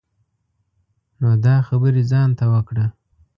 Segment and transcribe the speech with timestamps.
[1.19, 2.85] نو دا خبری ځان ته وکړه.